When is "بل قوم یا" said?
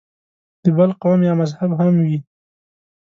0.77-1.33